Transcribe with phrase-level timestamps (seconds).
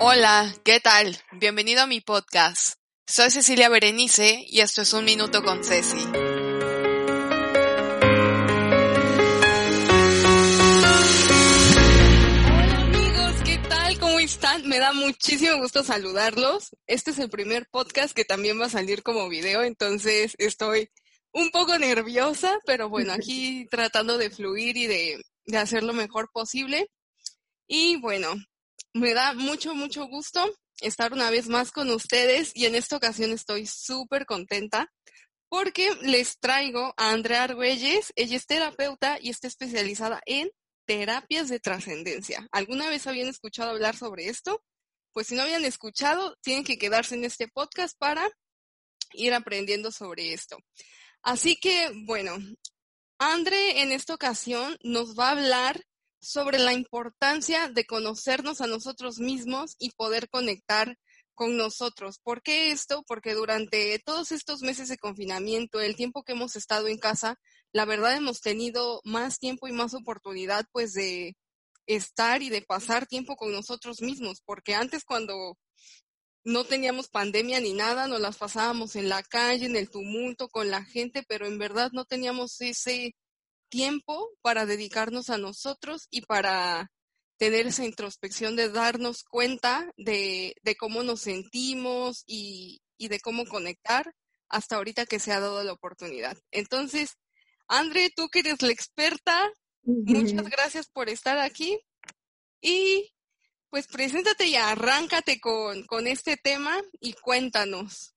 [0.00, 1.16] Hola, ¿qué tal?
[1.32, 2.74] Bienvenido a mi podcast.
[3.06, 6.27] Soy Cecilia Berenice y esto es Un Minuto con Ceci.
[14.68, 16.76] Me da muchísimo gusto saludarlos.
[16.86, 20.90] Este es el primer podcast que también va a salir como video, entonces estoy
[21.32, 26.28] un poco nerviosa, pero bueno, aquí tratando de fluir y de, de hacer lo mejor
[26.34, 26.90] posible.
[27.66, 28.34] Y bueno,
[28.92, 30.46] me da mucho, mucho gusto
[30.82, 34.92] estar una vez más con ustedes y en esta ocasión estoy súper contenta
[35.48, 38.12] porque les traigo a Andrea Argüelles.
[38.16, 40.50] Ella es terapeuta y está especializada en
[40.88, 42.48] terapias de trascendencia.
[42.50, 44.64] ¿Alguna vez habían escuchado hablar sobre esto?
[45.12, 48.26] Pues si no habían escuchado, tienen que quedarse en este podcast para
[49.12, 50.56] ir aprendiendo sobre esto.
[51.22, 52.38] Así que, bueno,
[53.18, 55.82] Andre en esta ocasión nos va a hablar
[56.20, 60.96] sobre la importancia de conocernos a nosotros mismos y poder conectar
[61.38, 62.18] con nosotros.
[62.18, 63.04] ¿Por qué esto?
[63.06, 67.36] Porque durante todos estos meses de confinamiento, el tiempo que hemos estado en casa,
[67.72, 71.36] la verdad hemos tenido más tiempo y más oportunidad pues de
[71.86, 75.56] estar y de pasar tiempo con nosotros mismos, porque antes cuando
[76.42, 80.72] no teníamos pandemia ni nada, nos las pasábamos en la calle, en el tumulto, con
[80.72, 83.14] la gente, pero en verdad no teníamos ese
[83.68, 86.90] tiempo para dedicarnos a nosotros y para
[87.38, 93.46] tener esa introspección de darnos cuenta de, de cómo nos sentimos y, y de cómo
[93.46, 94.12] conectar
[94.48, 96.36] hasta ahorita que se ha dado la oportunidad.
[96.50, 97.16] Entonces,
[97.68, 99.50] Andre, tú que eres la experta,
[99.82, 101.78] muchas gracias por estar aquí
[102.60, 103.14] y
[103.70, 108.14] pues preséntate y arráncate con, con este tema y cuéntanos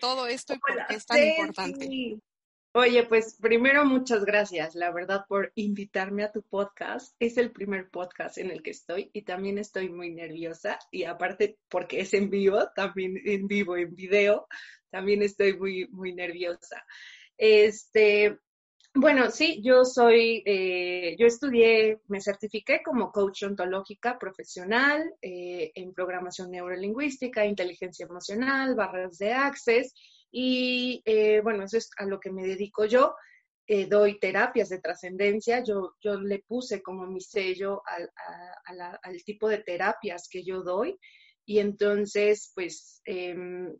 [0.00, 2.20] todo esto y por qué es tan importante.
[2.74, 7.14] Oye, pues primero muchas gracias, la verdad, por invitarme a tu podcast.
[7.18, 11.58] Es el primer podcast en el que estoy y también estoy muy nerviosa y aparte
[11.68, 14.46] porque es en vivo, también en vivo, en video,
[14.88, 16.82] también estoy muy, muy nerviosa.
[17.36, 18.38] Este,
[18.94, 25.92] bueno, sí, yo soy, eh, yo estudié, me certifiqué como coach ontológica profesional eh, en
[25.92, 29.92] programación neurolingüística, inteligencia emocional, barras de access
[30.32, 33.14] y eh, bueno, eso es a lo que me dedico yo.
[33.66, 35.62] Eh, doy terapias de trascendencia.
[35.62, 38.10] Yo, yo le puse como mi sello al,
[39.02, 40.98] al, tipo de terapias que yo doy.
[41.44, 43.76] Y entonces, pues, em,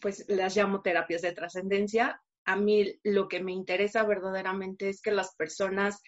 [0.00, 2.20] pues las llamo terapias de trascendencia.
[2.46, 6.00] A mí lo que me interesa verdaderamente es que las personas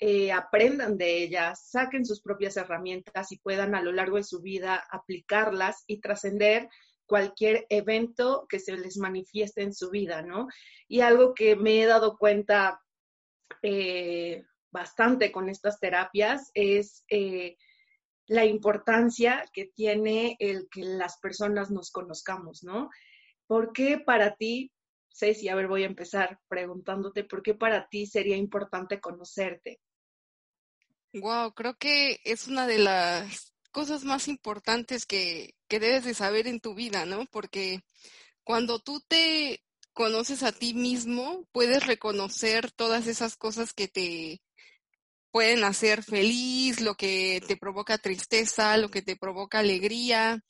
[0.00, 4.40] eh, aprendan de ellas, saquen sus propias herramientas y puedan a lo largo de su
[4.40, 6.68] vida aplicarlas y trascender
[7.08, 10.46] cualquier evento que se les manifieste en su vida, ¿no?
[10.86, 12.80] Y algo que me he dado cuenta
[13.62, 17.56] eh, bastante con estas terapias es eh,
[18.26, 22.90] la importancia que tiene el que las personas nos conozcamos, ¿no?
[23.46, 24.70] ¿Por qué para ti,
[25.08, 29.80] Ceci, a ver, voy a empezar preguntándote, ¿por qué para ti sería importante conocerte?
[31.14, 36.46] Wow, creo que es una de las cosas más importantes que, que debes de saber
[36.46, 37.26] en tu vida, ¿no?
[37.26, 37.80] Porque
[38.44, 39.62] cuando tú te
[39.92, 44.40] conoces a ti mismo, puedes reconocer todas esas cosas que te
[45.30, 50.42] pueden hacer feliz, lo que te provoca tristeza, lo que te provoca alegría.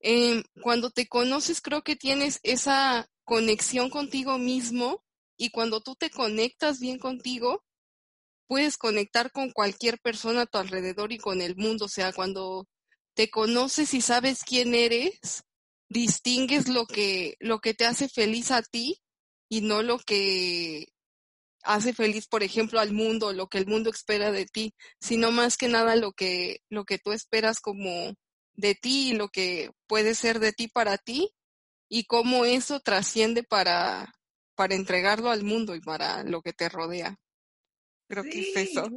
[0.00, 5.02] Em, cuando te conoces, creo que tienes esa conexión contigo mismo
[5.36, 7.64] y cuando tú te conectas bien contigo,
[8.46, 11.86] puedes conectar con cualquier persona a tu alrededor y con el mundo.
[11.86, 12.66] O sea, cuando
[13.14, 15.44] te conoces y sabes quién eres,
[15.88, 19.00] distingues lo que, lo que te hace feliz a ti
[19.48, 20.88] y no lo que
[21.62, 25.56] hace feliz, por ejemplo, al mundo, lo que el mundo espera de ti, sino más
[25.56, 28.14] que nada lo que, lo que tú esperas como
[28.54, 31.30] de ti y lo que puede ser de ti para ti
[31.88, 34.14] y cómo eso trasciende para,
[34.54, 37.16] para entregarlo al mundo y para lo que te rodea.
[38.08, 38.88] Creo que es eso.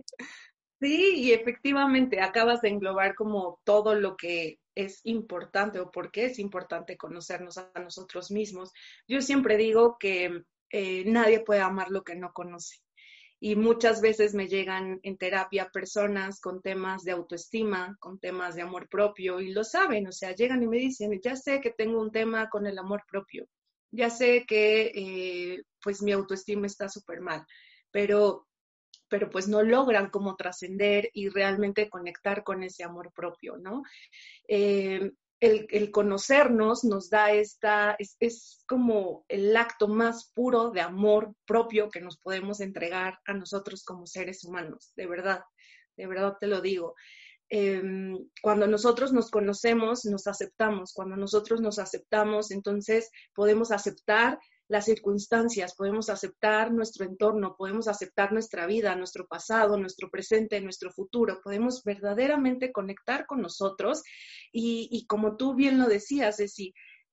[0.80, 6.26] Sí, y efectivamente acabas de englobar como todo lo que es importante o por qué
[6.26, 8.72] es importante conocernos a nosotros mismos.
[9.08, 12.78] Yo siempre digo que eh, nadie puede amar lo que no conoce.
[13.40, 18.64] Y muchas veces me llegan en terapia personas con temas de autoestima, con temas de
[18.64, 22.02] amor propio, y lo saben, o sea, llegan y me dicen, ya sé que tengo
[22.02, 23.48] un tema con el amor propio,
[23.92, 27.46] ya sé que eh, pues mi autoestima está súper mal,
[27.92, 28.47] pero,
[29.10, 33.84] pero pues no logran como trascender y realmente conectar con ese amor propio, ¿no?
[34.48, 41.90] Eh, el, conocernos nos da esta, es, como el acto más puro de amor propio
[41.90, 45.42] que nos podemos entregar a nosotros como seres humanos, de verdad,
[45.96, 46.96] de verdad te lo digo.
[47.50, 50.92] Em, cuando nosotros nos conocemos, nos aceptamos.
[50.94, 58.34] Cuando nosotros nos aceptamos, entonces podemos aceptar las circunstancias, podemos aceptar nuestro entorno, podemos aceptar
[58.34, 64.04] nuestra vida, nuestro pasado, nuestro presente, nuestro futuro, podemos verdaderamente conectar con nosotros
[64.52, 66.56] y, como tú bien lo decías, es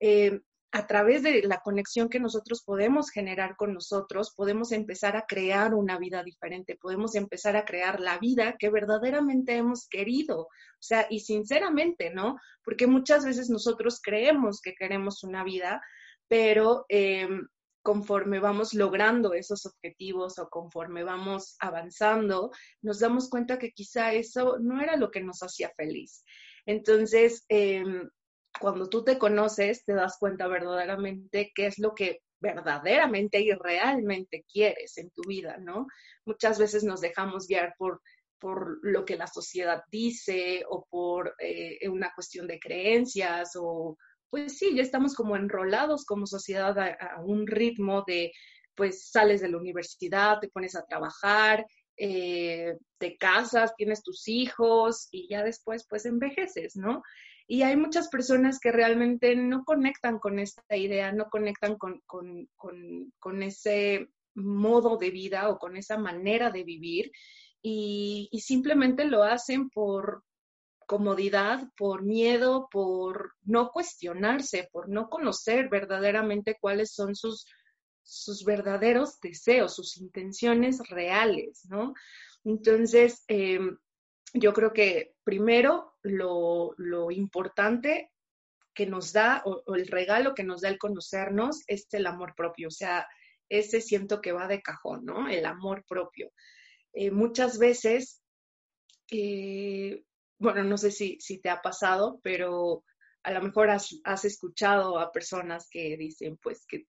[0.00, 0.40] eh,
[0.74, 5.72] a través de la conexión que nosotros podemos generar con nosotros, podemos empezar a crear
[5.72, 10.40] una vida diferente, podemos empezar a crear la vida que verdaderamente hemos querido.
[10.40, 10.48] O
[10.80, 12.40] sea, y sinceramente, ¿no?
[12.64, 15.80] Porque muchas veces nosotros creemos que queremos una vida,
[16.28, 17.46] pero em,
[17.82, 22.50] conforme vamos logrando esos objetivos o conforme vamos avanzando,
[22.80, 26.24] nos damos cuenta que quizá eso no era lo que nos hacía feliz.
[26.64, 28.08] Entonces, em,
[28.58, 34.44] cuando tú te conoces, te das cuenta verdaderamente qué es lo que verdaderamente y realmente
[34.50, 35.86] quieres en tu vida, ¿no?
[36.24, 38.00] Muchas veces nos dejamos guiar por,
[38.38, 43.96] por lo que la sociedad dice o por eh, una cuestión de creencias o,
[44.30, 48.32] pues sí, ya estamos como enrolados como sociedad a, un ritmo de,
[48.74, 51.66] pues sales de la universidad, te pones a trabajar,
[51.96, 57.02] eh, te casas, tienes tus hijos y ya después pues envejeces, ¿no?
[57.46, 62.48] Y hay muchas personas que realmente no conectan con esta idea, no conectan con, con,
[62.56, 67.12] con, ese modo de vida o con esa manera de vivir
[67.62, 70.24] y, y simplemente lo hacen por,
[70.86, 77.46] comodidad, por miedo, por no cuestionarse, por no conocer verdaderamente cuáles son sus,
[78.02, 81.94] sus verdaderos deseos, sus intenciones reales, ¿no?
[82.44, 83.76] Entonces, em,
[84.34, 86.74] yo creo que primero lo,
[87.10, 88.10] importante
[88.74, 92.68] que nos da o, el regalo que nos da el conocernos es el amor propio,
[92.68, 93.06] o sea,
[93.48, 95.28] ese siento que va de cajón, ¿no?
[95.28, 96.32] El amor propio.
[96.92, 98.22] Eh, muchas veces
[99.10, 100.02] eh,
[100.38, 102.84] bueno, no sé si, si te ha pasado, pero
[103.24, 106.86] a lo mejor has, escuchado a personas que dicen, pues, que,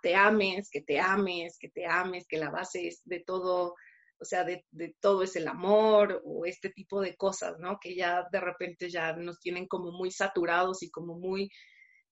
[0.00, 3.74] te ames, que te ames, que te ames, que la base es de todo,
[4.18, 4.64] o sea, de,
[5.00, 7.78] todo es el amor o este tipo de cosas, ¿no?
[7.80, 11.50] Que ya de repente ya nos tienen como muy saturados y como muy,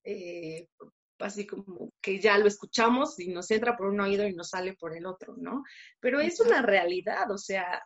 [0.02, 0.66] eh,
[1.20, 4.74] así como que ya lo escuchamos y nos entra por un oído y nos sale
[4.74, 5.62] por el otro, ¿no?
[6.00, 7.80] Pero es una realidad, o sea,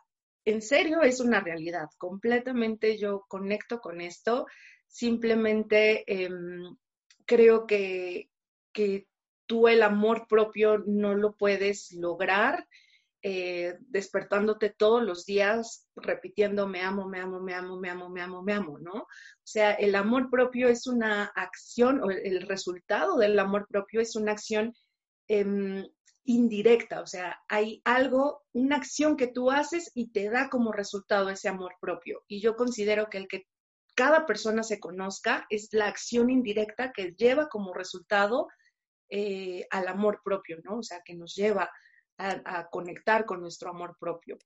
[0.45, 1.89] en serio es una realidad.
[1.97, 4.45] Completamente yo conecto con esto.
[4.87, 6.77] Simplemente em,
[7.25, 8.29] creo que,
[8.71, 9.07] que,
[9.47, 12.67] tú el amor propio no lo puedes lograr
[13.21, 18.21] eh, despertándote todos los días repitiendo me amo, me amo, me amo, me amo, me
[18.21, 18.93] amo, me amo, ¿no?
[18.93, 19.07] O
[19.43, 24.33] sea, el amor propio es una acción, o el resultado del amor propio es una
[24.33, 24.75] acción
[25.27, 25.83] em,
[26.25, 31.29] indirecta, o sea, hay algo, una acción que tú haces y te da como resultado
[31.29, 32.23] ese amor propio.
[32.27, 33.45] Y yo considero que el que
[33.95, 38.47] cada persona se conozca es la acción indirecta que lleva como resultado
[39.09, 40.79] eh, al amor propio, ¿no?
[40.79, 41.71] O sea, que nos lleva
[42.17, 44.37] a, conectar con nuestro amor propio.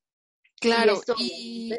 [0.59, 1.71] Claro, y,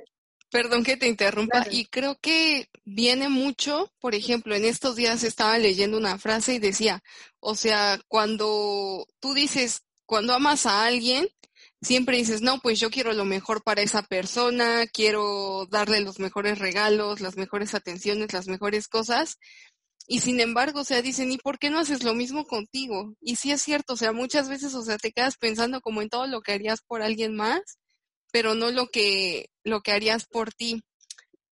[0.51, 5.59] perdón que te interrumpa, y creo que viene mucho, por ejemplo, en estos días estaba
[5.59, 7.03] leyendo una frase y decía,
[7.39, 11.29] o sea, cuando tú dices, cuando amas a alguien,
[11.81, 16.59] siempre dices, no, pues yo quiero lo mejor para esa persona, quiero darle los mejores
[16.59, 19.39] regalos, las mejores atenciones, las mejores cosas.
[20.09, 23.15] Y sin embargo, o sea, dicen, ¿y por qué no haces lo mismo contigo?
[23.21, 26.09] Y sí es cierto, o sea, muchas veces, o sea, te quedas pensando como en
[26.09, 27.61] todo lo que harías por alguien más,
[28.33, 30.83] pero no lo que, lo que harías por ti.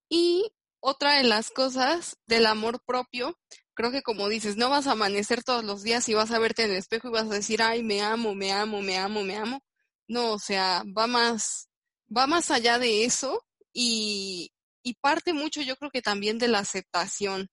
[0.09, 3.37] Y otra de las cosas del amor propio
[3.77, 6.63] creo que como dices, no vas a amanecer todos los días y vas a verte
[6.65, 9.37] en el espejo y vas a decir, ay, me amo, me amo, me amo, me
[9.37, 9.61] amo.
[10.07, 11.69] No, o sea, va más,
[12.15, 14.51] va más allá de eso y,
[14.83, 17.49] y parte mucho yo creo que también de la aceptación.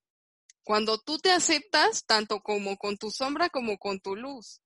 [0.64, 4.60] Cuando tú te aceptas, tanto como con tu sombra como con tu luz.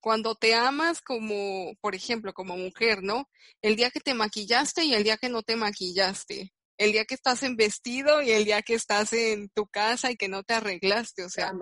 [0.00, 3.28] cuando te amas como, por ejemplo, como mujer, ¿no?
[3.62, 6.52] El día que te maquillaste y el día que no te maquillaste.
[6.76, 10.16] El día que estás en vestido y el día que estás en tu casa y
[10.16, 11.52] que no te arreglaste, o sea,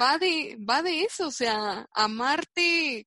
[0.00, 3.06] va de, va de eso, o sea, amarte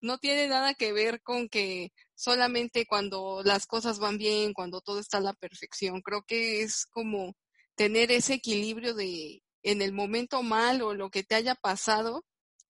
[0.00, 5.00] no tiene nada que ver con que solamente cuando las cosas van bien, cuando todo
[5.00, 6.02] está a la perfección.
[6.02, 7.34] Creo que es como
[7.74, 12.24] tener ese equilibrio de en el momento mal o lo que te haya pasado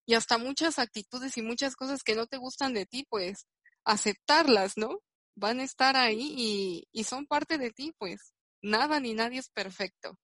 [0.06, 3.46] y hasta muchas actitudes y muchas cosas que no te gustan de ti, pues
[3.84, 5.00] aceptarlas, ¿no?
[5.38, 10.18] Van a estar ahí y, son parte de ti, pues nada ni nadie es perfecto.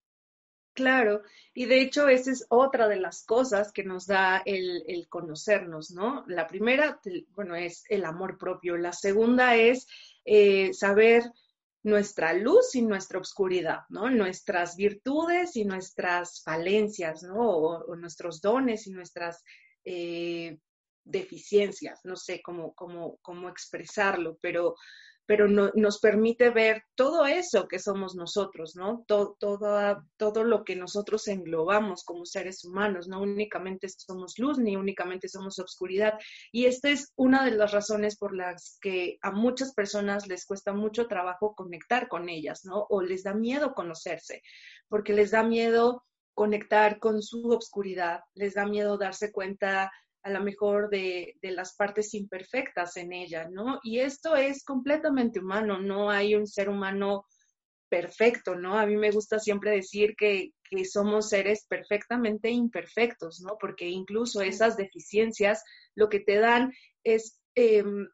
[0.73, 1.23] Claro,
[1.55, 5.93] y de hecho esa es otra de las cosas que nos da el, el, conocernos,
[5.93, 6.25] ¿no?
[6.27, 7.01] La primera,
[7.37, 8.77] bueno, es el amor propio.
[8.77, 9.87] La segunda es
[10.25, 11.23] eh, saber
[11.85, 14.11] nuestra luz y nuestra oscuridad, ¿no?
[14.11, 17.37] Nuestras virtudes y nuestras falencias, ¿no?
[17.39, 19.45] O, nuestros dones y nuestras
[19.85, 20.59] eh,
[21.05, 24.75] deficiencias, no sé cómo, cómo, cómo expresarlo, pero
[25.27, 29.05] pero no, nos permite ver todo eso que somos nosotros, ¿no?
[29.07, 34.77] Todo, todo, todo lo que nosotros englobamos como seres humanos, no únicamente somos luz ni
[34.77, 36.15] únicamente somos obscuridad.
[36.53, 40.75] Y esta es una de las razones por las que a muchas personas les cuesta
[40.75, 42.87] mucho trabajo conectar con ellas, ¿no?
[42.91, 44.43] O les da miedo conocerse,
[44.89, 49.91] porque les da miedo conectar con su obscuridad, les da miedo darse cuenta
[50.25, 53.79] a lo mejor de, las partes imperfectas en ella, ¿no?
[53.83, 57.27] Y esto es completamente humano, no hay un ser humano
[57.91, 58.79] perfecto, ¿no?
[58.79, 60.51] A mí me gusta siempre decir que,
[60.91, 63.57] somos seres perfectamente imperfectos, ¿no?
[63.61, 65.63] Porque incluso esas deficiencias
[65.95, 66.73] lo que te dan
[67.05, 68.09] es, em,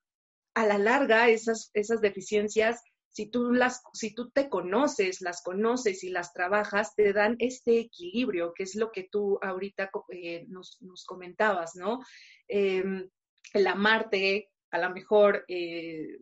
[0.54, 6.04] a la larga, esas, esas deficiencias si tú, las, si tú te conoces, las conoces
[6.04, 10.78] y las trabajas, te dan este equilibrio, que es lo que tú ahorita eh, nos,
[11.06, 12.00] comentabas, ¿no?
[12.46, 13.08] Em,
[13.52, 16.18] el amarte, a lo mejor eh,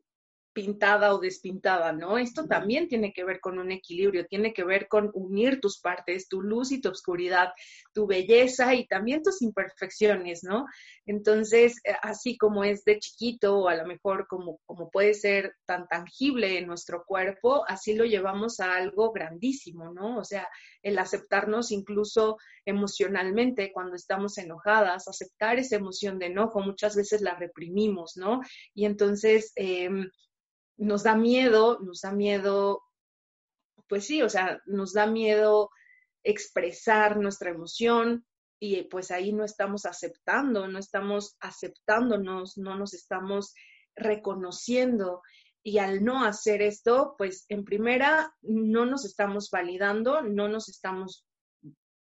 [0.58, 2.18] pintada o despintada, ¿no?
[2.18, 6.26] Esto también tiene que ver con un equilibrio, tiene que ver con unir tus partes,
[6.26, 7.52] tu luz y tu oscuridad,
[7.94, 10.66] tu belleza y también tus imperfecciones, ¿no?
[11.06, 15.54] Entonces, eh, así como es de chiquito o a lo mejor como, como puede ser
[15.64, 20.18] tan tangible en nuestro cuerpo, así lo llevamos a algo grandísimo, ¿no?
[20.18, 20.48] O sea,
[20.82, 22.36] el aceptarnos incluso
[22.66, 28.40] emocionalmente cuando estamos enojadas, aceptar esa emoción de enojo, muchas veces la reprimimos, ¿no?
[28.74, 29.52] Y entonces...
[29.54, 29.88] Eh,
[30.78, 32.82] nos da miedo, nos da miedo,
[33.88, 35.70] pues sí, o sea, nos da miedo
[36.22, 38.24] expresar nuestra emoción
[38.60, 43.54] y pues ahí no estamos aceptando, no estamos aceptándonos, no nos estamos
[43.94, 45.22] reconociendo.
[45.62, 51.26] Y al no hacer esto, pues en primera no nos estamos validando, no nos estamos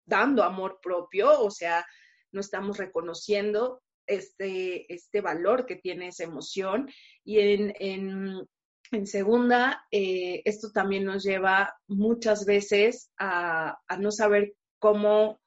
[0.06, 1.86] dando amor propio, o sea,
[2.32, 6.90] no estamos reconociendo este, este valor que tiene esa emoción.
[7.24, 8.48] Y en, en,
[8.94, 15.40] en segunda, eh, esto también nos lleva muchas veces a, no saber cómo,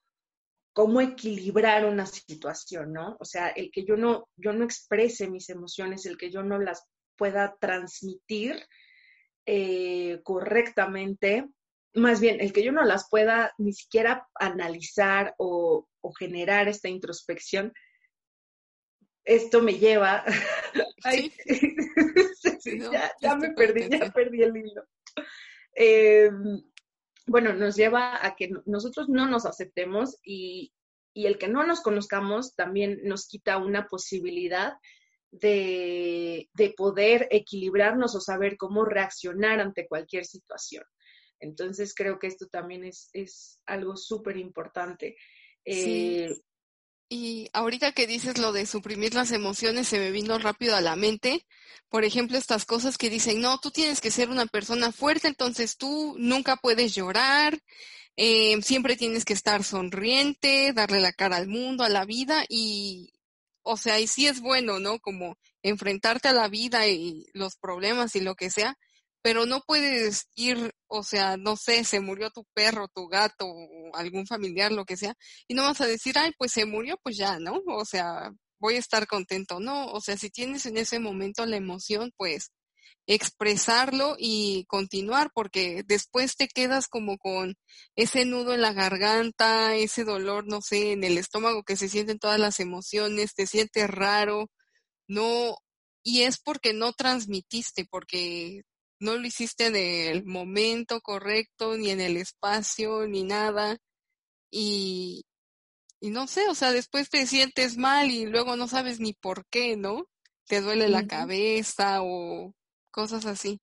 [0.73, 3.17] cómo equilibrar una situación, ¿no?
[3.21, 6.59] O sea, el que yo no, yo no exprese mis emociones, el que yo no
[6.59, 6.85] las
[7.17, 8.65] pueda transmitir
[9.47, 11.49] eh, correctamente,
[11.97, 15.89] más bien, el que yo no las pueda ni siquiera analizar o,
[16.19, 17.73] generar esta introspección,
[19.25, 20.25] esto me lleva
[23.21, 24.85] ya, me perdí, ya perdí el hilo.
[25.75, 26.63] Em,
[27.27, 30.73] bueno, nos lleva a que nosotros no nos aceptemos y,
[31.15, 34.75] el que no nos conozcamos también nos quita una posibilidad
[35.31, 40.85] de, poder equilibrarnos o saber cómo reaccionar ante cualquier situación.
[41.41, 45.17] Entonces creo que esto también es, es algo súper importante.
[45.65, 46.37] Eh,
[47.09, 50.97] y ahorita que dices lo de suprimir las emociones, se me vino rápido a la
[50.97, 51.47] mente.
[51.89, 55.77] Por ejemplo, estas cosas que dicen, no, tú tienes que ser una persona fuerte, entonces
[55.77, 57.59] tú nunca puedes llorar,
[58.17, 63.13] eh, siempre tienes que estar sonriente, darle la cara al mundo, a la vida y,
[63.63, 64.99] o sea, y sí es bueno, ¿no?
[65.01, 68.79] Como enfrentarte a la vida y los problemas y lo que sea,
[69.27, 73.45] pero no puedes ir, o sea, no sé, se murió tu perro, tu gato,
[73.95, 75.17] algún familiar, lo que sea,
[75.49, 77.61] y no vas a decir, ay, pues se murió, pues ya, ¿no?
[77.67, 78.31] O sea,
[78.61, 79.87] voy a estar contento, ¿no?
[79.89, 82.53] O sea, si tienes en ese momento la emoción, pues
[83.09, 87.57] expresarlo y continuar, porque después te quedas como con
[87.97, 92.21] ese nudo en la garganta, ese dolor, no sé, en el estómago que se sienten
[92.21, 94.53] todas las emociones, te sientes raro,
[95.09, 95.57] no,
[96.05, 98.63] y es porque no transmitiste, porque
[98.99, 103.79] no lo hiciste en el momento correcto, ni en el espacio, ni nada.
[104.51, 105.25] Y,
[106.01, 109.47] y no sé, o sea, después te sientes mal y luego no sabes ni por
[109.47, 110.07] qué, ¿no?
[110.47, 112.55] Te duele la cabeza o
[112.91, 113.61] cosas así.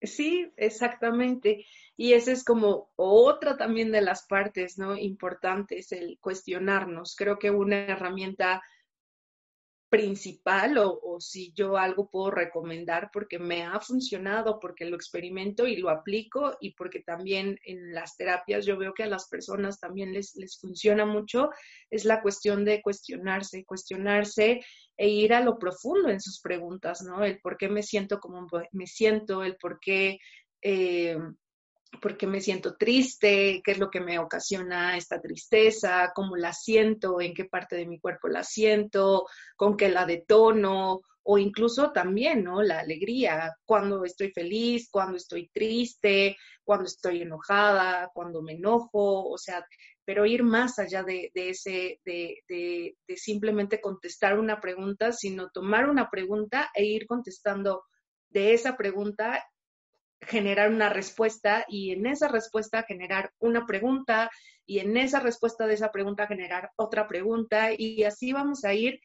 [0.00, 1.66] Sí, exactamente.
[1.96, 4.96] Y esa es como otra también de las partes, ¿no?
[4.96, 7.14] Importantes, el cuestionarnos.
[7.16, 8.62] Creo que una herramienta
[9.92, 15.76] principal o, si yo algo puedo recomendar porque me ha funcionado, porque lo experimento y
[15.76, 20.14] lo aplico y porque también en las terapias yo veo que a las personas también
[20.14, 21.50] les, les funciona mucho,
[21.90, 24.62] es la cuestión de cuestionarse, cuestionarse
[24.96, 27.22] e ir a lo profundo en sus preguntas, ¿no?
[27.22, 30.18] El por qué me siento como me siento, el por qué...
[30.62, 31.18] Eh,
[32.00, 36.52] por qué me siento triste, qué es lo que me ocasiona esta tristeza, cómo la
[36.52, 41.92] siento, en qué parte de mi cuerpo la siento, con qué la detono, o incluso
[41.92, 42.62] también, ¿no?
[42.62, 49.38] La alegría, cuando estoy feliz, cuando estoy triste, cuando estoy enojada, cuando me enojo, o
[49.38, 49.64] sea,
[50.04, 55.88] pero ir más allá de, ese, de, de, de simplemente contestar una pregunta, sino tomar
[55.88, 57.84] una pregunta e ir contestando
[58.30, 59.44] de esa pregunta
[60.26, 64.30] generar una respuesta y en esa respuesta generar una pregunta
[64.64, 69.00] y en esa respuesta de esa pregunta generar otra pregunta y así vamos a ir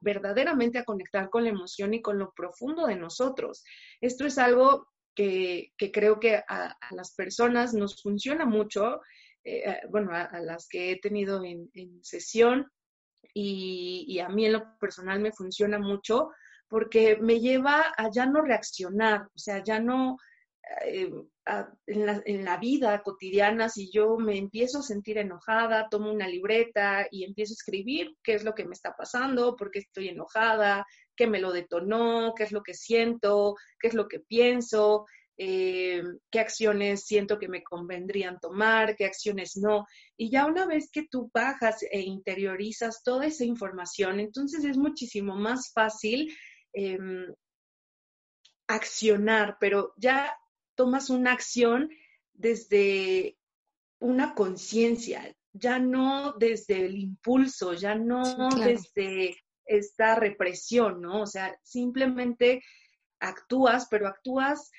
[0.00, 3.64] verdaderamente a conectar con la emoción y con lo profundo de nosotros.
[4.00, 9.00] Esto es algo que, creo que a, las personas nos funciona mucho,
[9.44, 11.70] eh, bueno, a, las que he tenido en,
[12.02, 12.70] sesión
[13.34, 16.30] y, y a mí en lo personal me funciona mucho
[16.68, 20.16] porque me lleva a ya no reaccionar, o sea, ya no
[20.86, 21.10] eh,
[21.86, 27.24] en, la, vida cotidiana, si yo me empiezo a sentir enojada, tomo una libreta y
[27.24, 31.26] empiezo a escribir qué es lo que me está pasando, por qué estoy enojada, qué
[31.26, 35.04] me lo detonó, qué es lo que siento, qué es lo que pienso,
[35.36, 39.86] eh, qué acciones siento que me convendrían tomar, qué acciones no.
[40.16, 45.34] Y ya una vez que tú bajas e interiorizas toda esa información, entonces es muchísimo
[45.34, 46.32] más fácil
[46.72, 47.26] em,
[48.68, 50.32] accionar, pero ya
[50.74, 51.90] tomas una acción
[52.32, 53.36] desde
[53.98, 61.22] una conciencia, ya no desde el impulso, ya no desde esta represión, ¿no?
[61.22, 62.62] O sea, simplemente
[63.20, 64.70] actúas, pero actúas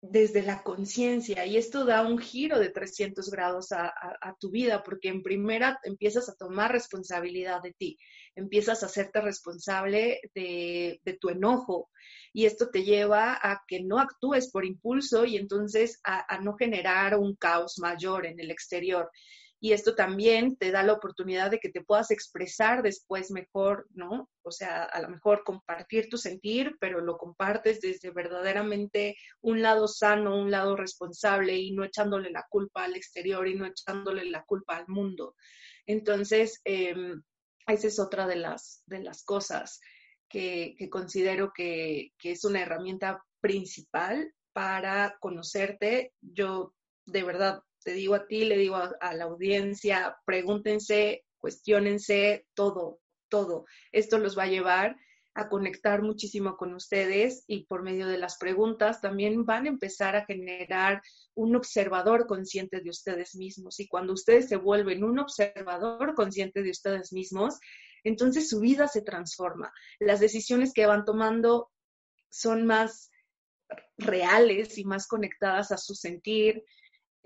[0.00, 3.92] desde la conciencia y esto da un giro de 300 grados a,
[4.38, 7.98] tu vida porque en primera empiezas a tomar responsabilidad de ti,
[8.36, 11.90] empiezas a hacerte responsable de, tu enojo
[12.32, 17.18] y esto te lleva a que no actúes por impulso y entonces a no generar
[17.18, 19.10] un caos mayor en el exterior
[19.58, 24.28] y esto también te da la oportunidad de que te puedas expresar después mejor, ¿no?
[24.42, 29.88] O sea, a lo mejor compartir tu sentir, pero lo compartes desde verdaderamente un lado
[29.88, 34.44] sano, un lado responsable y no echándole la culpa al exterior y no echándole la
[34.44, 35.34] culpa al mundo.
[35.86, 37.22] Entonces, em,
[37.66, 39.80] esa es otra de las, de las cosas
[40.28, 46.12] que, que considero que, que es una herramienta principal para conocerte.
[46.20, 46.74] Yo
[47.06, 52.98] de verdad te digo a ti, le digo a, la audiencia, pregúntense, cuestionense todo,
[53.28, 53.64] todo.
[53.92, 54.96] Esto los va a llevar
[55.36, 60.16] a conectar muchísimo con ustedes y por medio de las preguntas también van a empezar
[60.16, 61.02] a generar
[61.34, 63.78] un observador consciente de ustedes mismos.
[63.78, 67.58] Y cuando ustedes se vuelven un observador consciente de ustedes mismos,
[68.02, 69.70] entonces su vida se transforma.
[70.00, 71.70] Las decisiones que van tomando
[72.30, 73.10] son más
[73.98, 76.64] reales y más conectadas a su sentir,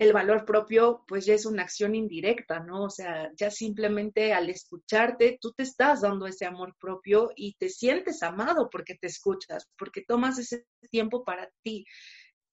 [0.01, 2.85] el valor propio pues ya es una acción indirecta, ¿no?
[2.85, 7.69] O sea, ya simplemente al escucharte, tú te estás dando ese amor propio y te
[7.69, 11.85] sientes amado porque te escuchas, porque tomas ese tiempo para ti.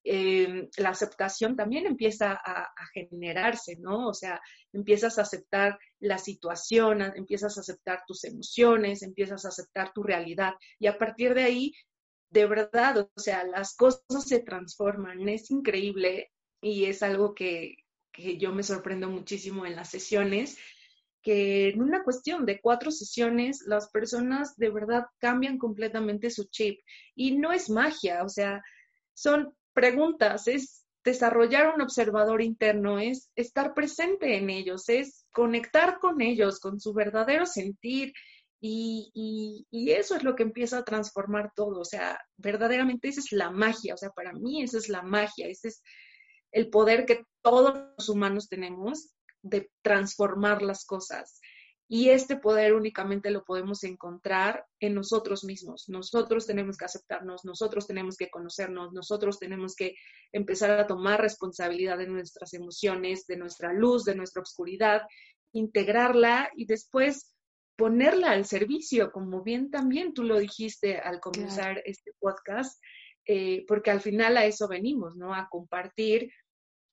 [0.05, 4.09] Em, la aceptación también empieza a, a, generarse, ¿no?
[4.09, 4.43] O sea,
[4.75, 10.53] empiezas a aceptar la situación, empiezas a aceptar tus emociones, empiezas a aceptar tu realidad
[10.79, 11.73] y a partir de ahí,
[12.31, 17.77] de verdad, o sea, las cosas se transforman, es increíble y es algo que,
[18.38, 20.59] yo me sorprendo muchísimo en las sesiones,
[21.23, 26.81] que en una cuestión de cuatro sesiones las personas de verdad cambian completamente su chip.
[27.14, 28.62] Y no es magia, o sea,
[29.14, 36.21] son preguntas, es desarrollar un observador interno, es estar presente en ellos, es conectar con
[36.21, 38.12] ellos, con su verdadero sentir
[38.61, 43.21] y, y, y, eso es lo que empieza a transformar todo, o sea, verdaderamente esa
[43.21, 45.83] es la magia, o sea, para mí esa es la magia, ese es
[46.53, 49.11] el poder que todos los humanos tenemos
[49.43, 51.41] de transformar las cosas.
[51.91, 55.89] Y este poder únicamente lo podemos encontrar en nosotros mismos.
[55.89, 59.95] Nosotros tenemos que aceptarnos, nosotros tenemos que conocernos, nosotros tenemos que
[60.33, 65.03] empezar a tomar responsabilidad de nuestras emociones, de nuestra luz, de nuestra oscuridad
[65.53, 67.35] integrarla y después
[67.77, 72.81] ponerla al servicio, como bien también tú lo dijiste al comenzar este podcast,
[73.31, 75.35] eh, porque al final a eso venimos, ¿no?
[75.35, 76.33] A compartir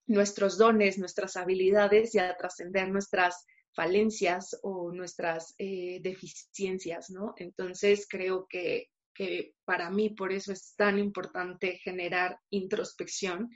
[0.05, 7.35] nuestros dones, nuestras habilidades y a trascender nuestras falencias o nuestras eh, deficiencias, ¿no?
[7.37, 13.49] Entonces creo que, que, para mí por eso es tan importante generar introspección.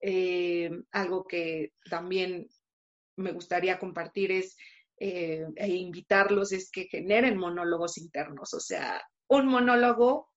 [0.00, 2.48] Eh, algo que también
[3.16, 4.56] me gustaría compartir es
[4.98, 10.30] e invitarlos es que generen monólogos internos, o sea, un monólogo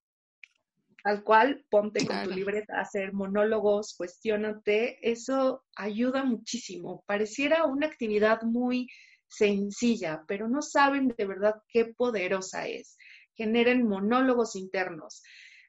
[1.04, 7.04] al cual ponte con tu libreta a hacer monólogos, cuestionate, eso ayuda muchísimo.
[7.08, 8.88] Pareciera una actividad muy
[9.28, 12.98] sencilla, pero no saben de verdad qué poderosa es.
[13.36, 15.22] Generen monólogos internos.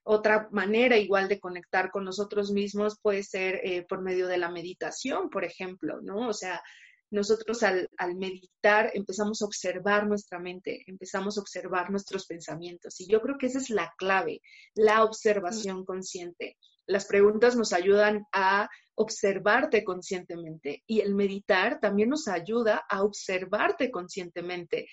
[0.02, 4.50] Otra manera igual de conectar con nosotros mismos puede ser eh, por medio de la
[4.50, 6.28] meditación, por ejemplo, ¿no?
[6.28, 6.62] O sea,
[7.10, 13.00] nosotros al, meditar empezamos a observar nuestra mente, empezamos a observar nuestros pensamientos.
[13.00, 14.40] Y yo creo que esa es la clave,
[14.74, 16.56] la observación consciente.
[16.86, 23.90] Las preguntas nos ayudan a observarte conscientemente y el meditar también nos ayuda a observarte
[23.90, 24.88] conscientemente.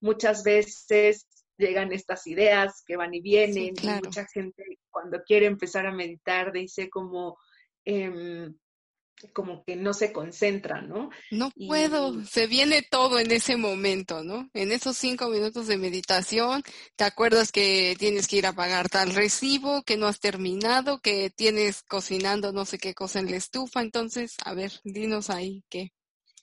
[0.00, 1.26] Muchas veces
[1.56, 6.52] llegan estas ideas que van y vienen y mucha gente cuando quiere empezar a meditar
[6.52, 7.36] dice como...
[7.84, 8.54] Em,
[9.32, 11.10] como que no se concentra, ¿no?
[11.30, 14.48] No puedo, se viene todo en ese momento, ¿no?
[14.54, 16.62] En esos cinco minutos de meditación,
[16.96, 21.30] te acuerdas que tienes que ir a pagar tal recibo, que no has terminado, que
[21.30, 25.92] tienes cocinando no sé qué cosa en la estufa, entonces, a ver, dinos ahí qué.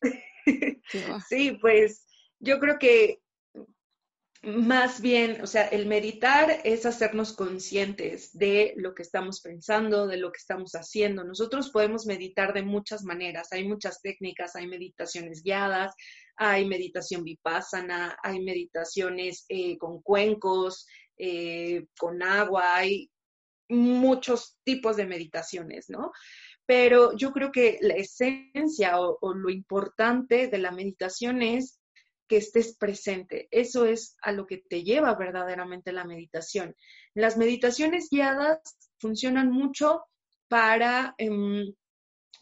[1.30, 2.06] sí, pues
[2.40, 3.22] yo creo que
[4.46, 10.18] más bien, o sea, el meditar es hacernos conscientes de lo que estamos pensando, de
[10.18, 11.24] lo que estamos haciendo.
[11.24, 13.52] Nosotros podemos meditar de muchas maneras.
[13.52, 15.96] Hay muchas técnicas, hay meditaciones guiadas,
[16.36, 20.86] hay meditación vipassana, hay meditaciones eh, con cuencos,
[21.18, 23.10] eh, con agua, hay
[23.70, 26.12] muchos tipos de meditaciones, ¿no?
[26.68, 31.80] Pero yo creo que la esencia o lo importante de la meditación es
[32.28, 33.48] que estés presente.
[33.52, 36.76] Eso es a lo que te lleva verdaderamente la meditación.
[37.14, 38.60] Las meditaciones guiadas
[39.00, 40.04] funcionan mucho
[40.48, 41.74] para, em,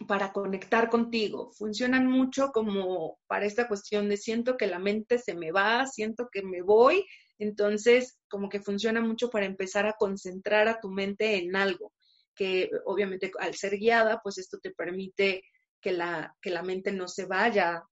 [0.07, 5.35] para conectar contigo, funcionan mucho como para esta cuestión de siento que la mente se
[5.35, 7.05] me va, siento que me voy,
[7.37, 11.93] entonces como que funciona mucho para empezar a concentrar a tu mente en algo,
[12.35, 15.43] que obviamente al ser guiada, pues esto te permite
[15.79, 17.83] que la, que la mente no se vaya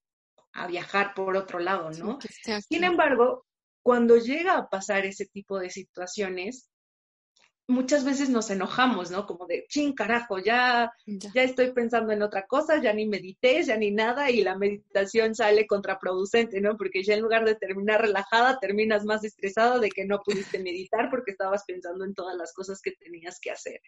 [0.53, 2.19] a viajar por otro lado, ¿no?
[2.67, 3.45] Sin embargo,
[3.81, 6.71] cuando llega a pasar ese tipo de situaciones,
[7.71, 9.25] muchas veces nos enojamos, ¿no?
[9.25, 13.77] Como de, ching, carajo, ya, ya, estoy pensando en otra cosa, ya ni medité, ya
[13.77, 16.77] ni nada, y la meditación sale contraproducente, ¿no?
[16.77, 21.09] Porque ya en lugar de terminar relajada, terminas más estresado de que no pudiste meditar
[21.09, 23.81] porque estabas pensando en todas las cosas que tenías que hacer.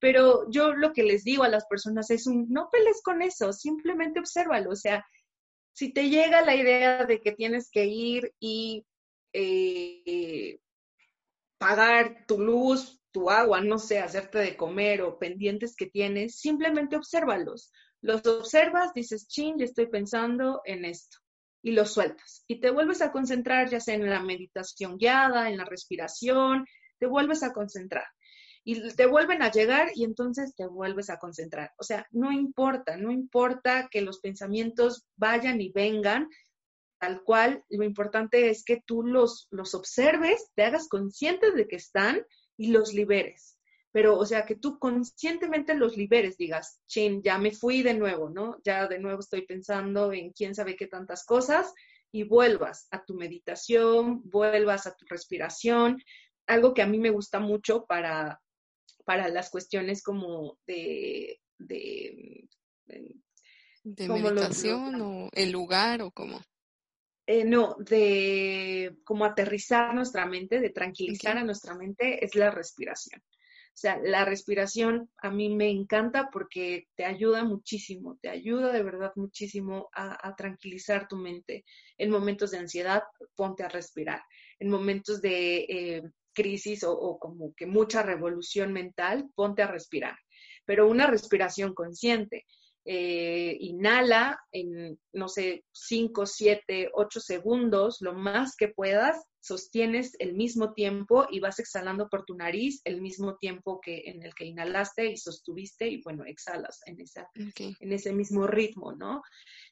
[0.00, 3.52] Pero yo lo que les digo a las personas es un, no peles con eso,
[3.52, 5.04] simplemente obsérvalo, o sea,
[5.78, 8.84] si te llega la idea de que tienes que ir y
[9.32, 10.58] eh,
[11.56, 16.96] pagar tu luz, tu agua, no sé, hacerte de comer o pendientes que tienes, simplemente
[16.96, 17.70] obsérvalos.
[18.00, 21.18] Los observas, dices, chin, ya estoy pensando en esto.
[21.62, 22.42] Y los sueltas.
[22.48, 26.66] Y te vuelves a concentrar ya sea en la meditación guiada, en la respiración,
[26.98, 28.06] te vuelves a concentrar
[28.64, 31.72] y te vuelven a llegar y entonces te vuelves a concentrar.
[31.78, 36.28] O sea, no importa, no importa que los pensamientos vayan y vengan,
[36.98, 41.76] tal cual, lo importante es que tú los, los observes, te hagas conscientes de que
[41.76, 42.22] están
[42.56, 43.58] y los liberes.
[43.90, 48.28] Pero, o sea, que tú conscientemente los liberes, digas, chin, ya me fui de nuevo,
[48.28, 48.58] ¿no?
[48.64, 51.72] Ya de nuevo estoy pensando en quién sabe qué tantas cosas
[52.12, 56.02] y vuelvas a tu meditación, vuelvas a tu respiración.
[56.46, 58.40] Algo que a mí me gusta mucho para,
[59.08, 61.40] para las cuestiones como de...
[61.56, 62.46] ¿De,
[63.82, 66.42] meditación o el lugar o cómo?
[67.26, 73.22] Eh, no, de como aterrizar nuestra mente, de tranquilizar a nuestra mente, es la respiración.
[73.22, 78.82] O sea, la respiración a mí me encanta porque te ayuda muchísimo, te ayuda de
[78.82, 81.64] verdad muchísimo a, tranquilizar tu mente.
[81.96, 84.20] En momentos de ansiedad, ponte a respirar.
[84.58, 86.02] En momentos de eh,
[86.38, 90.16] crisis o, como que mucha revolución mental, ponte a respirar,
[90.64, 92.44] pero una respiración consciente.
[92.90, 100.32] eh, inhala en, no sé, 5, 7, 8 segundos, lo más que puedas, sostienes el
[100.34, 104.46] mismo tiempo y vas exhalando por tu nariz el mismo tiempo que en el que
[104.46, 109.22] inhalaste y sostuviste y bueno, exhalas en, esa, en ese mismo ritmo, ¿no?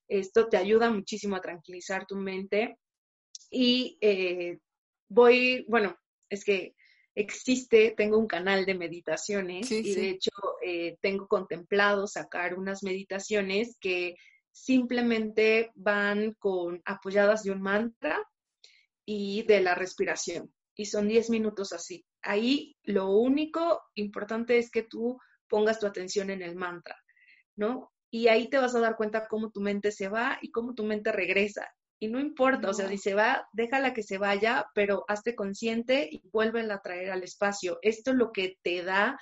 [0.08, 2.78] Esto te ayuda muchísimo a tranquilizar tu mente
[3.50, 4.58] y eh,
[5.08, 5.96] voy, bueno,
[6.28, 6.74] es que
[7.14, 10.30] existe, tengo un canal de meditaciones y de hecho
[10.62, 14.16] eh, tengo contemplado sacar unas meditaciones que
[14.52, 18.22] simplemente van con apoyadas de un mantra
[19.06, 20.52] y de la respiración.
[20.74, 22.04] Y son 10 minutos así.
[22.22, 26.96] Ahí lo único importante es que tú pongas tu atención en el mantra,
[27.54, 27.92] ¿no?
[28.10, 30.84] Y ahí te vas a dar cuenta cómo tu mente se va y cómo tu
[30.84, 31.66] mente regresa.
[31.98, 36.08] Y no importa, o sea, si se va, déjala que se vaya, pero hazte consciente
[36.10, 37.78] y vuélvela a traer al espacio.
[37.80, 39.18] Esto lo que te da,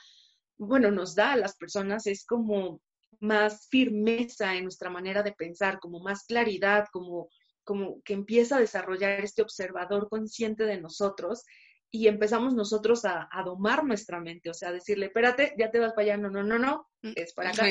[0.58, 2.80] bueno, nos da a las personas es como
[3.20, 7.28] más firmeza en nuestra manera de pensar, como más claridad, como,
[7.62, 11.44] como que empieza a desarrollar este observador consciente de nosotros
[11.92, 16.02] y empezamos nosotros a, domar nuestra mente, o sea, decirle, espérate, ya te vas para
[16.02, 17.62] allá, no, no, no, no, mm, es para acá.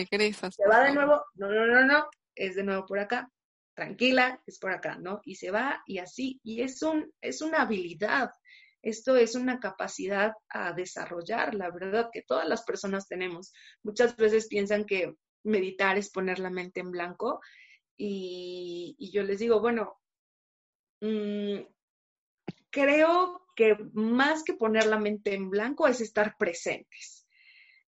[0.49, 3.29] Se va de nuevo, no, no, no, no, es de nuevo por acá
[3.73, 5.21] tranquila, es por acá, ¿no?
[5.23, 8.31] Y se va y así, y es, un, es una habilidad,
[8.81, 13.53] esto es una capacidad a desarrollar, la verdad, que todas las personas tenemos.
[13.81, 17.41] Muchas veces piensan que meditar es poner la mente en blanco
[17.97, 20.01] y, yo les digo, bueno,
[21.01, 21.59] mm,
[22.69, 27.22] creo que más que poner la mente en blanco es estar presentes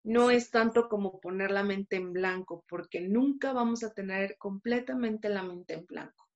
[0.05, 5.29] no es tanto como poner la mente en blanco, porque nunca vamos a tener completamente
[5.29, 6.29] la mente en blanco.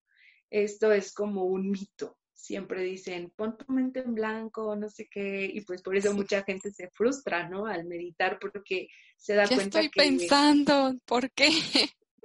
[0.50, 2.16] Esto es como un mito.
[2.32, 6.44] Siempre dicen, pon tu mente en blanco, no sé qué, y pues por eso mucha
[6.44, 7.66] gente se frustra, ¿no?
[7.66, 11.48] Al meditar porque se da ya cuenta estoy pensando, ¿por qué?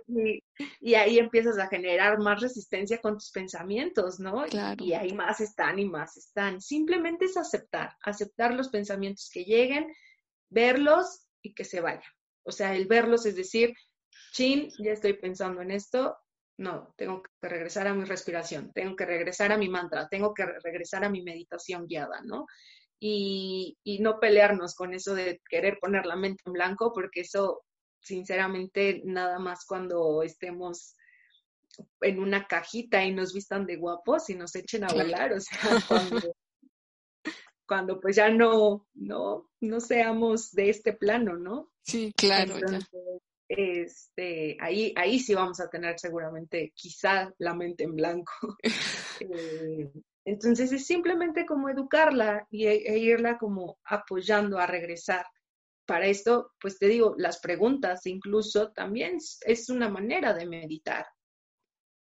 [0.08, 0.44] Y,
[0.82, 4.44] y, ahí empiezas a generar más resistencia con tus pensamientos, ¿no?
[4.50, 4.84] Claro.
[4.84, 6.60] Y ahí más están y más están.
[6.60, 9.88] Simplemente es aceptar, aceptar los pensamientos que lleguen,
[10.50, 12.04] verlos y que se vaya.
[12.44, 13.74] O sea, el verlos es decir,
[14.32, 16.18] chin, ya estoy pensando en esto,
[16.58, 20.46] no, tengo que regresar a mi respiración, tengo que regresar a mi mantra, tengo que
[20.46, 22.46] regresar a mi meditación guiada, ¿no?
[23.00, 27.64] Y, y no pelearnos con eso de querer poner la mente en blanco, porque eso,
[28.00, 30.96] sinceramente, nada más cuando estemos
[32.02, 35.60] en una cajita y nos vistan de guapos y nos echen a volar, o sea,
[35.88, 36.36] cuando
[37.72, 41.72] cuando pues ya no, no, no seamos de este plano, ¿no?
[41.84, 42.56] Sí, claro.
[43.48, 48.34] Este, ahí, ahí sí vamos a tener seguramente quizá la mente en blanco.
[49.22, 49.90] Eh,
[50.26, 55.26] entonces es simplemente como educarla y, e, irla como apoyando a regresar.
[55.86, 61.06] Para esto, pues te digo, las preguntas incluso también es una manera de meditar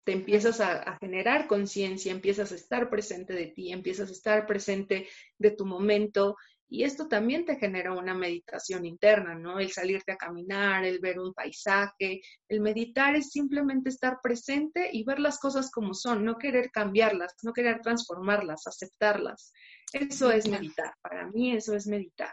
[0.03, 5.07] te empiezas a, generar conciencia, empiezas a estar presente de ti, empiezas a estar presente
[5.37, 6.37] de tu momento
[6.67, 9.59] y esto también te genera una meditación interna, ¿no?
[9.59, 15.03] El salirte a caminar, el ver un paisaje, el meditar es simplemente estar presente y
[15.03, 19.51] ver las cosas como son, no querer cambiarlas, no querer transformarlas, aceptarlas.
[19.91, 22.31] Eso es meditar, para mí eso es meditar.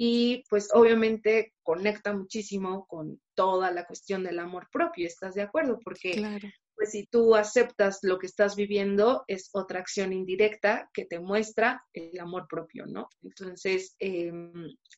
[0.00, 5.80] Y pues obviamente conecta muchísimo con toda la cuestión del amor propio, ¿estás de acuerdo?
[5.82, 11.04] Porque claro pues si tú aceptas lo que estás viviendo, es otra acción indirecta que
[11.04, 13.08] te muestra el amor propio, ¿no?
[13.20, 14.52] Entonces, em,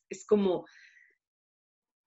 [0.07, 0.63] es como,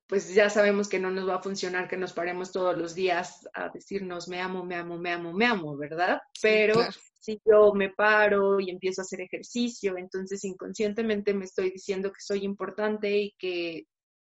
[0.07, 3.49] pues ya sabemos que no nos va a funcionar que nos paremos todos los días
[3.55, 6.21] a decirnos, me amo, me amo, me amo, me amo, ¿verdad?
[6.43, 6.75] Pero
[7.21, 12.21] si yo me paro y empiezo a hacer ejercicio, entonces inconscientemente me estoy diciendo que
[12.21, 13.85] soy importante y que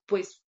[0.07, 0.41] pues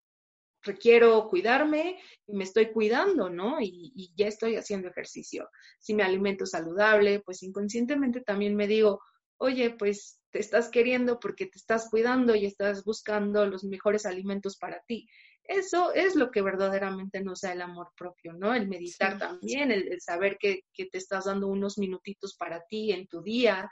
[0.62, 3.60] requiero cuidarme y me estoy cuidando, ¿no?
[3.60, 5.48] Y, ya estoy haciendo ejercicio.
[5.78, 9.00] Si me alimento saludable, pues inconscientemente también me digo,
[9.38, 14.56] oye, pues te estás queriendo porque te estás cuidando y estás buscando los mejores alimentos
[14.56, 15.08] para ti.
[15.44, 18.54] Eso es lo que verdaderamente nos da el amor propio, ¿no?
[18.54, 23.22] El meditar también, el, saber que, te estás dando unos minutitos para ti en tu
[23.22, 23.70] día.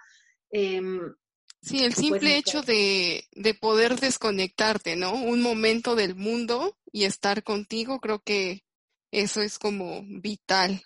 [0.51, 1.15] Em,
[1.61, 5.13] Sí, el simple hecho de, de poder desconectarte, ¿no?
[5.15, 8.63] Un momento del mundo y estar contigo, creo que
[9.11, 10.83] eso es como vital,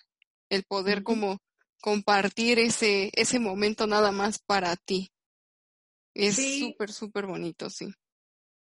[0.49, 1.39] el poder como
[1.79, 5.12] compartir ese, ese momento nada más para ti.
[6.13, 7.87] Es súper, súper bonito, sí.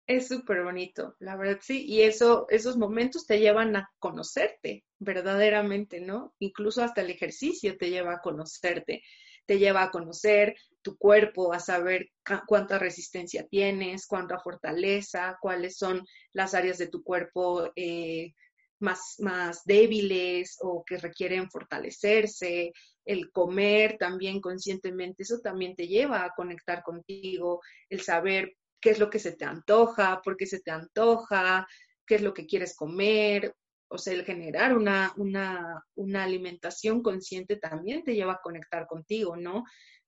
[0.06, 1.84] Es súper bonito, la verdad, sí.
[1.86, 6.34] Y eso, esos momentos te llevan a conocerte verdaderamente, ¿no?
[6.38, 9.02] Incluso hasta el ejercicio te lleva a conocerte
[9.48, 12.10] te lleva a conocer tu cuerpo, a saber
[12.46, 18.34] cuánta resistencia tienes, cuánta fortaleza, cuáles son las áreas de tu cuerpo eh,
[18.78, 22.72] más, más débiles o que requieren fortalecerse,
[23.08, 28.98] el comer también conscientemente, eso también te lleva a conectar contigo, el saber qué es
[28.98, 31.66] lo que se te antoja, por qué se te antoja,
[32.06, 33.54] qué es lo que quieres comer,
[33.88, 39.38] o sea, el generar una, una, una alimentación consciente también te lleva a conectar contigo,
[39.38, 39.64] ¿no?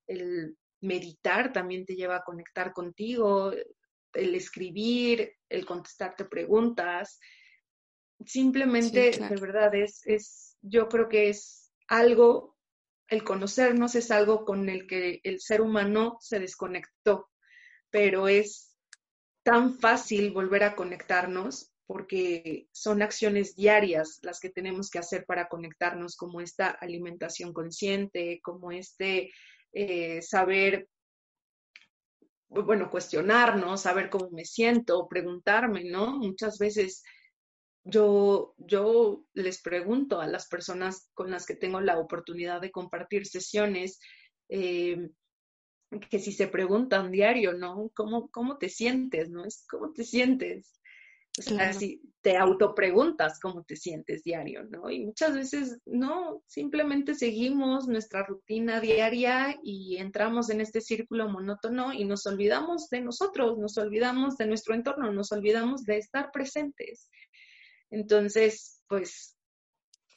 [0.07, 3.51] El meditar también te lleva a conectar contigo,
[4.13, 7.19] el escribir, el contestarte preguntas.
[8.27, 12.59] Simplemente, de verdad, es, es, yo creo que es algo,
[13.11, 17.29] el conocernos es algo con el que el ser humano se desconectó,
[17.91, 18.77] pero es
[19.43, 25.49] tan fácil volver a conectarnos porque son acciones diarias las que tenemos que hacer para
[25.49, 29.33] conectarnos, como esta alimentación consciente, como este
[29.73, 30.89] eh, saber,
[32.49, 36.17] bueno, cuestionarnos, saber cómo me siento, preguntarme, ¿no?
[36.17, 37.03] Muchas veces
[37.85, 43.27] yo, yo les pregunto a las personas con las que tengo la oportunidad de compartir
[43.27, 43.99] sesiones,
[44.49, 45.11] eh,
[46.11, 47.91] que si se preguntan diario, ¿no?
[47.95, 49.31] ¿Cómo, ¿Cómo te sientes?
[49.31, 49.45] ¿No?
[49.45, 50.81] Es cómo te sientes.
[51.39, 54.91] O sea, si te autopreguntas cómo te sientes diario, ¿no?
[54.91, 61.93] Y muchas veces no, simplemente seguimos nuestra rutina diaria y entramos en este círculo monótono
[61.93, 67.09] y nos olvidamos de nosotros, nos olvidamos de nuestro entorno, nos olvidamos de estar presentes.
[67.91, 69.37] Entonces, pues,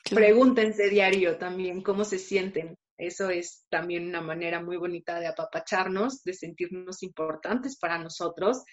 [0.10, 2.78] pregúntense diario también cómo se sienten.
[2.98, 8.64] Eso es también una manera muy bonita de apapacharnos, de sentirnos importantes para nosotros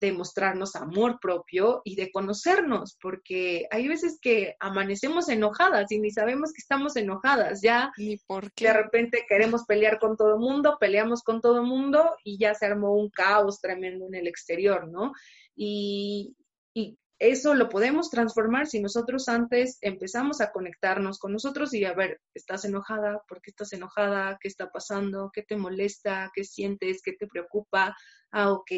[0.00, 6.10] de mostrarnos amor propio y de conocernos, porque hay veces que amanecemos enojadas y ni
[6.10, 10.76] sabemos que estamos enojadas, ya ¿Y por de repente queremos pelear con todo el mundo,
[10.78, 14.88] peleamos con todo el mundo y ya se armó un caos tremendo en el exterior,
[14.88, 15.12] ¿no?
[15.54, 16.36] Y,
[16.74, 21.94] y eso lo podemos transformar si nosotros antes empezamos a conectarnos con nosotros y a
[21.94, 23.22] ver, ¿estás enojada?
[23.28, 24.38] ¿Por qué estás enojada?
[24.40, 25.30] ¿Qué está pasando?
[25.32, 26.30] ¿Qué te molesta?
[26.34, 27.00] ¿Qué sientes?
[27.02, 27.96] ¿Qué te preocupa?
[28.30, 28.70] Ah, ok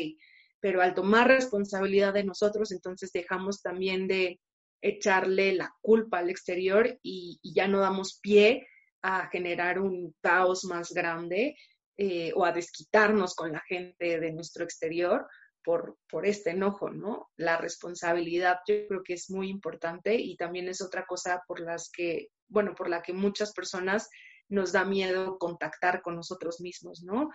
[0.61, 4.41] pero al tomar responsabilidad de nosotros, entonces dejamos también de
[4.81, 8.67] echarle la culpa al exterior y, ya no damos pie
[9.03, 11.57] a generar un caos más grande
[11.97, 15.27] eh, o a desquitarnos con la gente de nuestro exterior
[15.69, 17.29] por, por este enojo, ¿no?
[17.37, 21.91] La responsabilidad yo creo que es muy importante y también es otra cosa por las
[21.91, 24.09] que, bueno, por la que muchas personas
[24.49, 27.29] nos da miedo contactar con nosotros mismos, ¿no?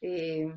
[0.00, 0.52] Eh,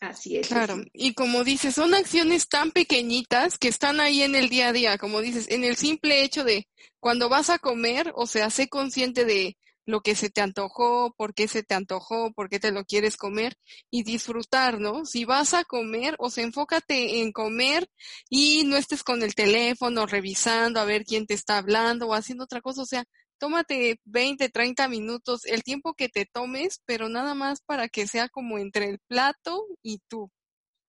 [0.00, 0.48] Así es.
[0.48, 4.72] Claro, y como dices, son acciones tan pequeñitas que están ahí en el día a
[4.72, 6.66] día, como dices, en el simple hecho de
[6.98, 11.32] cuando vas a comer, o sea, sé consciente de lo que se te antojó, por
[11.32, 13.56] qué se te antojó, por qué te lo quieres comer
[13.90, 15.06] y disfrutar, ¿no?
[15.06, 17.88] Si vas a comer, o sea, enfócate en comer
[18.28, 22.44] y no estés con el teléfono revisando a ver quién te está hablando o haciendo
[22.44, 23.04] otra cosa, o sea,
[23.38, 28.28] tómate 20, 30 minutos, el tiempo que te tomes, pero nada más para que sea
[28.28, 30.30] como entre el plato y tú.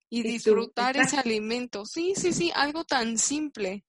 [0.09, 1.85] Y, disfrutar ese alimento.
[1.85, 3.83] Sí, sí, sí, algo tan simple.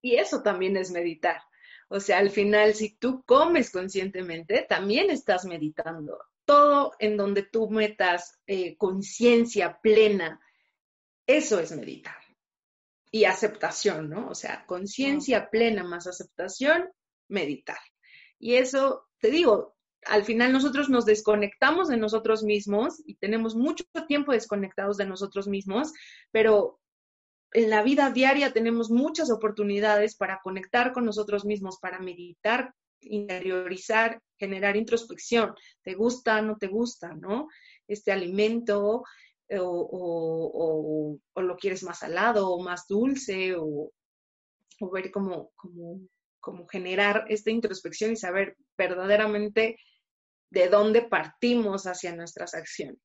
[0.00, 1.42] Y eso también es meditar.
[1.88, 6.18] O sea, al final, si tú comes conscientemente, también estás meditando.
[6.44, 10.40] Todo en donde tú metas eh, conciencia plena,
[11.26, 12.16] eso es meditar.
[13.10, 14.28] Y aceptación, ¿no?
[14.28, 16.90] O sea, conciencia plena más aceptación,
[17.28, 17.78] meditar.
[18.38, 23.84] Y eso, te digo, al final nosotros nos desconectamos de nosotros mismos y tenemos mucho
[24.06, 25.92] tiempo desconectados de nosotros mismos,
[26.30, 26.80] pero
[27.52, 34.20] en la vida diaria tenemos muchas oportunidades para conectar con nosotros mismos, para meditar, interiorizar,
[34.38, 35.54] generar introspección.
[35.82, 37.48] ¿Te gusta, no te gusta, no?
[37.86, 39.04] Este alimento
[39.48, 43.92] eh, o, lo quieres más salado o más dulce o,
[44.92, 46.00] ver cómo, cómo
[46.40, 49.76] como generar esta introspección y saber verdaderamente
[50.50, 52.98] de dónde partimos hacia nuestras acciones.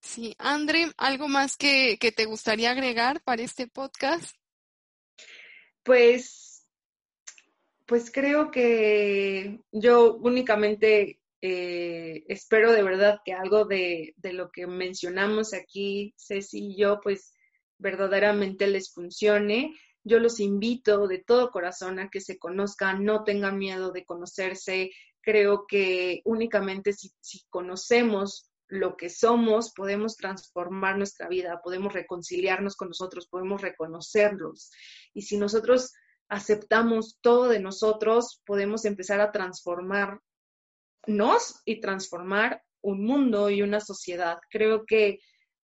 [0.00, 4.34] Sí, André, ¿algo más que, te gustaría agregar para este podcast?
[5.82, 6.66] Pues,
[7.86, 14.66] pues creo que yo únicamente eh, espero de verdad que algo de, de, lo que
[14.66, 17.34] mencionamos aquí, Ceci y yo, pues
[17.78, 23.58] verdaderamente les funcione yo los invito de todo corazón a que se conozcan, no tengan
[23.58, 24.90] miedo de conocerse.
[25.20, 27.12] Creo que únicamente si,
[27.50, 34.70] conocemos lo que somos, podemos transformar nuestra vida, podemos reconciliarnos con nosotros, podemos reconocerlos.
[35.12, 35.92] Y si nosotros
[36.28, 40.20] aceptamos todo de nosotros, podemos empezar a transformarnos
[41.64, 44.38] y transformar un mundo y una sociedad.
[44.50, 45.18] Creo que,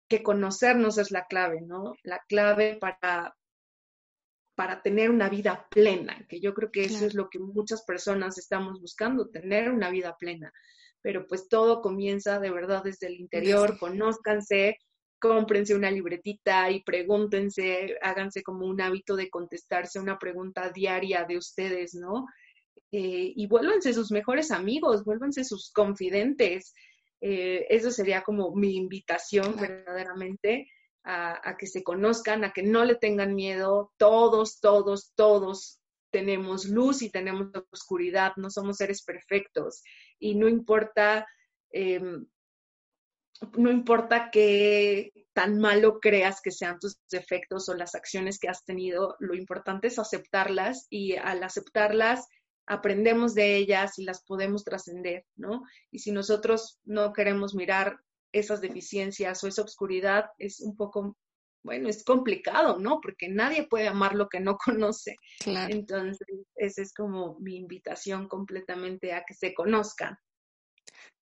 [0.08, 1.95] que conocernos es la clave, ¿no?
[2.04, 3.36] La clave para
[4.62, 8.38] para tener una vida plena, que yo creo que eso es lo que muchas personas
[8.38, 10.54] estamos buscando, tener una vida plena.
[11.02, 14.78] Pero pues todo comienza de verdad desde el interior, conózcanse,
[15.20, 21.38] cómprense una libretita y pregúntense, háganse como un hábito de contestarse una pregunta diaria de
[21.38, 22.26] ustedes, ¿no?
[22.91, 26.74] Eh, y vuélvanse sus mejores amigos, vuélvanse sus confidentes.
[27.22, 30.68] Eh, eso sería como mi invitación verdaderamente
[31.04, 33.91] a, que se conozcan, a que no le tengan miedo.
[33.97, 35.81] Todos, todos, todos
[36.12, 39.84] tenemos luz y tenemos oscuridad, no somos seres perfectos
[40.20, 41.28] y no importa,
[41.72, 42.26] em,
[43.57, 48.64] no importa qué tan malo creas que sean tus defectos o las acciones que has
[48.66, 52.28] tenido, lo importante es aceptarlas y al aceptarlas
[52.68, 55.64] aprendemos de ellas y las podemos trascender, ¿no?
[55.91, 57.99] Y si nosotros no queremos mirar
[58.32, 61.18] esas deficiencias o esa oscuridad es un poco,
[61.64, 62.99] bueno, es complicado, ¿no?
[63.01, 65.16] Porque nadie puede amar lo que no conoce.
[65.45, 70.18] Entonces, esa es como mi invitación completamente a que se conozcan.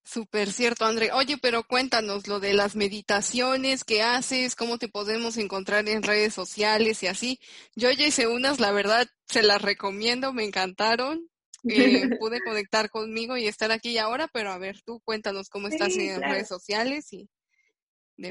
[0.03, 1.11] Súper cierto, André.
[1.11, 6.33] Oye, pero cuéntanos lo de las meditaciones que haces, cómo te podemos encontrar en redes
[6.33, 7.39] sociales y así.
[7.75, 11.29] Yo ya hice unas, la verdad, se las recomiendo, me encantaron.
[11.69, 15.95] Eh, pude conectar conmigo y estar aquí ahora, pero a ver, tú cuéntanos cómo estás
[15.95, 17.29] en redes sociales y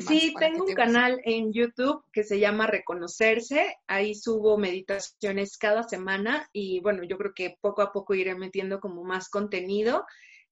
[0.07, 3.77] Sí, tengo un canal en YouTube que se llama Reconocerse.
[3.87, 8.81] Ahí subo meditaciones cada semana y bueno, yo creo que poco a poco iré metiendo
[8.81, 10.05] como más contenido.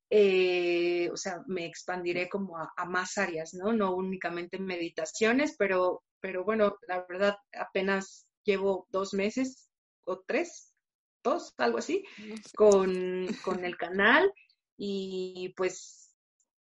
[0.08, 3.72] Eh, o sea, me expandiré como a, a, más áreas, ¿no?
[3.72, 9.68] No únicamente meditaciones, pero, pero bueno, la verdad apenas llevo dos meses
[10.04, 10.72] o tres
[11.58, 12.04] algo así,
[12.54, 14.32] con, con el canal
[14.76, 16.05] y pues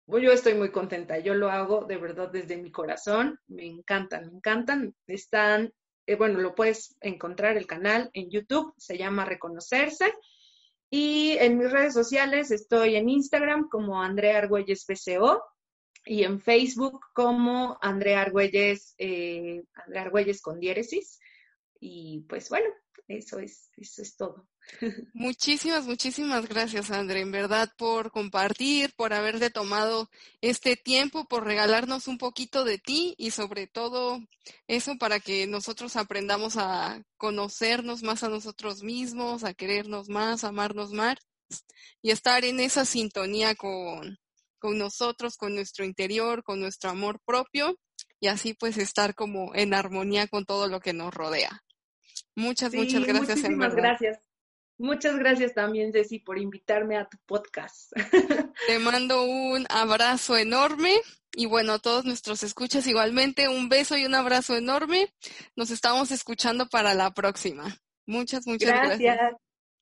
[0.07, 4.37] yo estoy muy contenta, yo lo hago de verdad desde mi corazón, me encantan, me
[4.37, 5.73] encantan, están,
[6.07, 10.13] eh, bueno, lo puedes encontrar el canal en YouTube, se llama Reconocerse,
[10.91, 15.43] y en mis redes sociales estoy en Instagram como Andrea Argüelles PCO
[16.07, 21.19] y en Facebook como Andrea Argüelles, eh, Andrea Argüelles con diéresis.
[21.81, 22.69] Y pues bueno,
[23.09, 24.47] eso es, eso es todo.
[25.13, 30.11] Muchísimas, muchísimas gracias, André, en verdad, por compartir, por haberte tomado
[30.41, 34.21] este tiempo, por regalarnos un poquito de ti y sobre todo
[34.67, 40.49] eso para que nosotros aprendamos a conocernos más a nosotros mismos, a querernos más, a
[40.49, 41.17] amarnos más
[42.03, 44.19] y estar en esa sintonía con,
[44.59, 47.79] con nosotros, con nuestro interior, con nuestro amor propio
[48.21, 51.63] y así pues estar como en armonía con todo lo que nos rodea.
[52.35, 53.39] Muchas, muchas gracias.
[53.39, 54.19] Muchísimas gracias.
[54.77, 57.93] Muchas gracias también, Ceci, por invitarme a tu podcast.
[58.67, 61.01] Te mando un abrazo enorme
[61.37, 65.13] y bueno, a todos nuestros escuchas igualmente, un beso y un abrazo enorme.
[65.57, 67.77] Nos estamos escuchando para la próxima.
[68.07, 68.99] Muchas, muchas gracias.
[68.99, 69.41] gracias.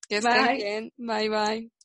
[0.09, 0.93] Que estén bien.
[0.97, 1.82] Bye, bye.